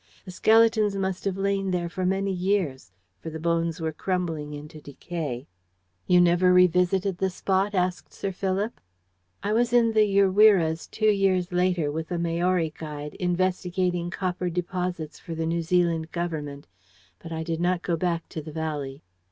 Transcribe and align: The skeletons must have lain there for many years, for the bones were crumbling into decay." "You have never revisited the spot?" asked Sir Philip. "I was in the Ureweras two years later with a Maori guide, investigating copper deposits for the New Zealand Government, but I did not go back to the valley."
The 0.25 0.31
skeletons 0.31 0.95
must 0.95 1.25
have 1.25 1.37
lain 1.37 1.69
there 1.69 1.87
for 1.87 2.07
many 2.07 2.31
years, 2.31 2.91
for 3.19 3.29
the 3.29 3.39
bones 3.39 3.79
were 3.79 3.91
crumbling 3.91 4.51
into 4.51 4.81
decay." 4.81 5.45
"You 6.07 6.15
have 6.17 6.23
never 6.23 6.51
revisited 6.51 7.19
the 7.19 7.29
spot?" 7.29 7.75
asked 7.75 8.11
Sir 8.11 8.31
Philip. 8.31 8.81
"I 9.43 9.53
was 9.53 9.71
in 9.73 9.93
the 9.93 9.99
Ureweras 10.07 10.87
two 10.89 11.05
years 11.11 11.51
later 11.51 11.91
with 11.91 12.09
a 12.09 12.17
Maori 12.17 12.73
guide, 12.75 13.13
investigating 13.19 14.09
copper 14.09 14.49
deposits 14.49 15.19
for 15.19 15.35
the 15.35 15.45
New 15.45 15.61
Zealand 15.61 16.11
Government, 16.11 16.65
but 17.19 17.31
I 17.31 17.43
did 17.43 17.61
not 17.61 17.83
go 17.83 17.95
back 17.95 18.27
to 18.29 18.41
the 18.41 18.51
valley." 18.51 19.03